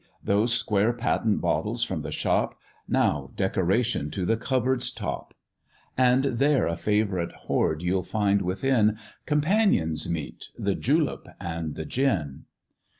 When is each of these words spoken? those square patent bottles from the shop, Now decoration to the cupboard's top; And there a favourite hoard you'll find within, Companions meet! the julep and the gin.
those 0.23 0.51
square 0.51 0.93
patent 0.93 1.41
bottles 1.41 1.83
from 1.83 2.01
the 2.01 2.11
shop, 2.11 2.55
Now 2.87 3.29
decoration 3.35 4.09
to 4.09 4.25
the 4.25 4.35
cupboard's 4.35 4.89
top; 4.89 5.35
And 5.95 6.23
there 6.23 6.65
a 6.65 6.75
favourite 6.75 7.31
hoard 7.45 7.83
you'll 7.83 8.01
find 8.01 8.41
within, 8.41 8.97
Companions 9.27 10.09
meet! 10.09 10.45
the 10.57 10.73
julep 10.73 11.27
and 11.39 11.75
the 11.75 11.85
gin. 11.85 12.45